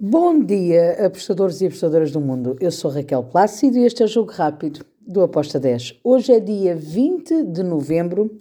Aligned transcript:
Bom 0.00 0.38
dia, 0.44 1.04
apostadores 1.04 1.60
e 1.60 1.66
apostadoras 1.66 2.12
do 2.12 2.20
mundo. 2.20 2.56
Eu 2.60 2.70
sou 2.70 2.88
Raquel 2.88 3.24
Plácido 3.24 3.78
e 3.78 3.84
este 3.84 4.00
é 4.00 4.06
o 4.06 4.08
Jogo 4.08 4.30
Rápido 4.30 4.86
do 5.00 5.20
Aposta 5.22 5.58
10. 5.58 5.98
Hoje 6.04 6.34
é 6.34 6.38
dia 6.38 6.76
20 6.76 7.42
de 7.42 7.64
novembro, 7.64 8.40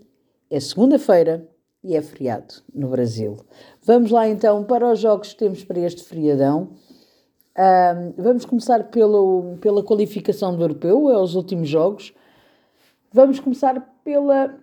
é 0.51 0.59
segunda-feira 0.59 1.49
e 1.83 1.95
é 1.95 2.01
feriado 2.03 2.53
no 2.71 2.89
Brasil. 2.89 3.37
Vamos 3.81 4.11
lá 4.11 4.29
então 4.29 4.63
para 4.65 4.91
os 4.91 4.99
jogos 4.99 5.33
que 5.33 5.39
temos 5.39 5.63
para 5.63 5.79
este 5.79 6.03
feriadão. 6.03 6.73
Vamos 8.15 8.45
começar 8.45 8.91
pelo, 8.91 9.57
pela 9.59 9.81
qualificação 9.81 10.55
do 10.55 10.61
europeu, 10.61 11.09
é 11.09 11.17
os 11.17 11.33
últimos 11.33 11.67
jogos. 11.67 12.13
Vamos 13.11 13.39
começar 13.39 13.97
pela 14.03 14.55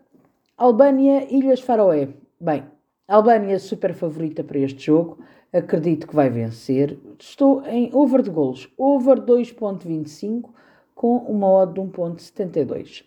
Albânia-Ilhas 0.56 1.58
Faroé. 1.58 2.10
Bem, 2.40 2.62
Albânia 3.08 3.58
super 3.58 3.92
favorita 3.94 4.44
para 4.44 4.60
este 4.60 4.86
jogo 4.86 5.18
acredito 5.54 6.08
que 6.08 6.14
vai 6.14 6.28
vencer. 6.28 6.98
Estou 7.18 7.64
em 7.66 7.88
over 7.94 8.20
de 8.20 8.30
golos, 8.30 8.68
over 8.76 9.20
2.25 9.20 10.50
com 10.94 11.16
uma 11.18 11.48
odd 11.48 11.74
de 11.74 11.80
1.72. 11.80 13.04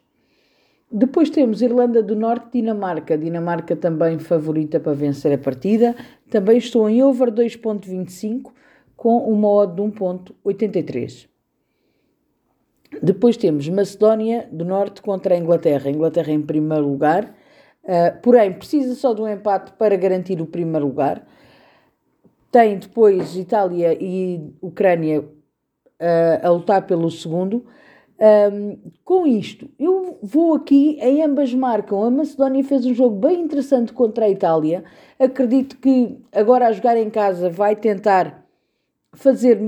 Depois 0.89 1.29
temos 1.29 1.61
Irlanda 1.61 2.01
do 2.01 2.15
Norte, 2.15 2.53
Dinamarca. 2.53 3.17
Dinamarca 3.17 3.75
também 3.75 4.17
favorita 4.17 4.79
para 4.79 4.93
vencer 4.93 5.33
a 5.33 5.37
partida. 5.37 5.93
Também 6.29 6.57
estou 6.57 6.89
em 6.89 7.03
over 7.03 7.29
2.25 7.29 8.51
com 8.95 9.17
uma 9.29 9.49
odd 9.49 9.75
de 9.75 9.81
1.83. 9.81 11.27
Depois 13.03 13.35
temos 13.35 13.67
Macedónia 13.67 14.47
do 14.49 14.63
Norte 14.63 15.01
contra 15.01 15.35
a 15.35 15.37
Inglaterra. 15.37 15.89
A 15.89 15.91
Inglaterra 15.91 16.31
em 16.31 16.41
primeiro 16.41 16.87
lugar, 16.87 17.35
uh, 17.83 18.21
porém 18.21 18.53
precisa 18.53 18.95
só 18.95 19.13
de 19.13 19.21
um 19.21 19.27
empate 19.27 19.73
para 19.73 19.97
garantir 19.97 20.39
o 20.41 20.45
primeiro 20.45 20.87
lugar. 20.87 21.27
Tem 22.57 22.75
depois 22.75 23.37
Itália 23.37 23.95
e 24.01 24.41
Ucrânia 24.59 25.19
uh, 25.21 25.27
a 26.41 26.49
lutar 26.49 26.87
pelo 26.87 27.11
segundo. 27.11 27.63
Um, 28.19 28.79
com 29.05 29.27
isto, 29.27 29.69
eu 29.77 30.17
vou 30.23 30.55
aqui, 30.55 30.97
em 30.99 31.21
ambas 31.21 31.53
marcam. 31.53 32.01
A 32.03 32.09
Macedónia 32.09 32.63
fez 32.63 32.83
um 32.83 32.95
jogo 32.95 33.15
bem 33.15 33.41
interessante 33.41 33.93
contra 33.93 34.25
a 34.25 34.29
Itália. 34.31 34.83
Acredito 35.19 35.77
que 35.77 36.17
agora 36.31 36.65
a 36.65 36.71
jogar 36.71 36.97
em 36.97 37.11
casa 37.11 37.47
vai 37.47 37.75
tentar 37.75 38.43
fazer 39.13 39.61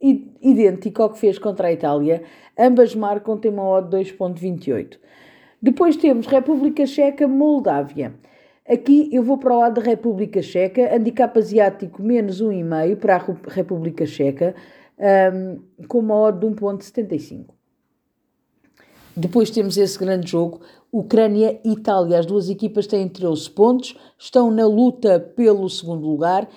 idêntico 0.00 1.00
ao 1.00 1.10
que 1.10 1.20
fez 1.20 1.38
contra 1.38 1.68
a 1.68 1.72
Itália. 1.72 2.24
Ambas 2.58 2.92
marcam, 2.92 3.38
tem 3.38 3.52
uma 3.52 3.68
odd 3.68 3.96
2.28. 3.96 4.98
Depois 5.62 5.96
temos 5.96 6.26
República 6.26 6.86
Checa, 6.86 7.28
Moldávia. 7.28 8.12
Aqui 8.72 9.10
eu 9.12 9.22
vou 9.22 9.36
para 9.36 9.54
o 9.54 9.58
lado 9.58 9.82
da 9.82 9.86
República 9.86 10.40
Checa, 10.40 10.96
handicap 10.96 11.38
asiático 11.38 12.02
menos 12.02 12.40
1,5 12.40 12.96
para 12.96 13.16
a 13.16 13.26
República 13.48 14.06
Checa, 14.06 14.54
um, 14.98 15.86
com 15.86 15.98
uma 15.98 16.14
odd 16.14 16.40
de 16.40 16.46
1,75. 16.46 17.48
Depois 19.14 19.50
temos 19.50 19.76
esse 19.76 19.98
grande 19.98 20.30
jogo, 20.30 20.62
Ucrânia 20.90 21.60
e 21.62 21.72
Itália. 21.72 22.18
As 22.18 22.24
duas 22.24 22.48
equipas 22.48 22.86
têm 22.86 23.10
13 23.10 23.50
pontos, 23.50 23.94
estão 24.18 24.50
na 24.50 24.66
luta 24.66 25.20
pelo 25.20 25.68
segundo 25.68 26.06
lugar. 26.06 26.48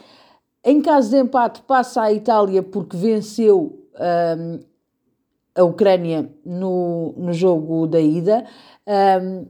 Em 0.64 0.82
caso 0.82 1.10
de 1.10 1.18
empate, 1.18 1.64
passa 1.64 2.04
a 2.04 2.14
Itália 2.14 2.64
porque 2.64 2.96
venceu 2.96 3.86
um, 4.40 4.60
a 5.54 5.64
Ucrânia 5.66 6.32
no, 6.46 7.14
no 7.18 7.34
jogo 7.34 7.86
da 7.86 8.00
ida. 8.00 8.46
Um, 8.88 9.48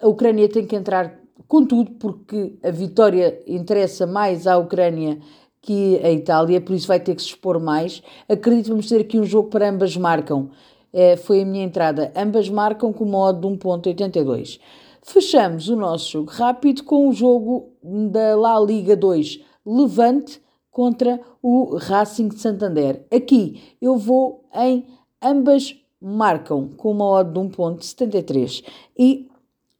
a 0.00 0.08
Ucrânia 0.08 0.48
tem 0.48 0.66
que 0.66 0.74
entrar 0.74 1.25
Contudo, 1.46 1.92
porque 1.92 2.58
a 2.62 2.70
vitória 2.70 3.40
interessa 3.46 4.06
mais 4.06 4.46
à 4.46 4.56
Ucrânia 4.56 5.18
que 5.62 6.00
à 6.02 6.10
Itália, 6.12 6.60
por 6.60 6.74
isso 6.74 6.86
vai 6.86 7.00
ter 7.00 7.14
que 7.14 7.22
se 7.22 7.28
expor 7.28 7.60
mais. 7.60 8.02
Acredito 8.28 8.66
que 8.66 8.70
vamos 8.70 8.88
ter 8.88 9.00
aqui 9.00 9.18
um 9.18 9.24
jogo 9.24 9.48
para 9.50 9.68
ambas 9.68 9.96
marcam. 9.96 10.50
É, 10.92 11.16
foi 11.16 11.42
a 11.42 11.44
minha 11.44 11.64
entrada. 11.64 12.12
Ambas 12.16 12.48
marcam 12.48 12.92
com 12.92 13.04
modo 13.04 13.48
de 13.48 13.56
1.82. 13.58 14.60
Fechamos 15.02 15.68
o 15.68 15.76
nosso 15.76 16.10
jogo 16.10 16.30
rápido 16.30 16.84
com 16.84 17.08
o 17.08 17.12
jogo 17.12 17.70
da 17.82 18.36
La 18.36 18.58
Liga 18.60 18.96
2, 18.96 19.40
Levante 19.64 20.40
contra 20.70 21.20
o 21.42 21.76
Racing 21.76 22.28
de 22.28 22.38
Santander. 22.38 23.04
Aqui 23.12 23.62
eu 23.80 23.96
vou 23.96 24.44
em 24.54 24.86
ambas 25.22 25.76
marcam 26.00 26.68
com 26.76 26.92
uma 26.92 27.06
odd 27.06 27.32
de 27.32 27.40
1.73 27.40 28.64
e 28.98 29.28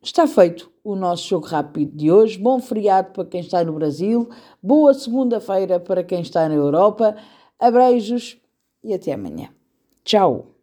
está 0.02 0.26
feito 0.26 0.70
o 0.86 0.94
nosso 0.94 1.28
jogo 1.28 1.46
rápido 1.46 1.96
de 1.96 2.12
hoje. 2.12 2.38
Bom 2.38 2.60
feriado 2.60 3.10
para 3.12 3.24
quem 3.24 3.40
está 3.40 3.64
no 3.64 3.72
Brasil, 3.72 4.28
boa 4.62 4.94
segunda-feira 4.94 5.80
para 5.80 6.04
quem 6.04 6.20
está 6.20 6.48
na 6.48 6.54
Europa. 6.54 7.16
Abreijos 7.58 8.38
e 8.84 8.94
até 8.94 9.12
amanhã. 9.12 9.48
Tchau! 10.04 10.55